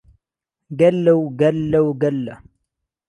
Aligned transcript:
گهللهو 0.79 1.23
گهللهو 1.39 1.89
گهلله 2.01 2.35